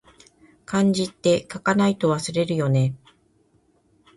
[0.65, 2.95] 漢字って、書かないと忘れるよね